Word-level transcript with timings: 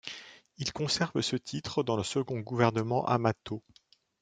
Il 0.57 0.73
conserve 0.73 1.21
ce 1.21 1.35
titre 1.35 1.83
dans 1.83 1.95
le 1.95 2.01
second 2.01 2.39
gouvernement 2.39 3.05
Amato. 3.05 3.61